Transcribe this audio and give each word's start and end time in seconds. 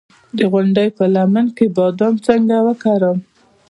د 0.37 0.39
غونډۍ 0.51 0.89
په 0.97 1.03
لمن 1.15 1.45
کې 1.57 1.65
بادام 1.77 2.15
څنګه 2.27 2.57
وکرم؟ 2.67 3.17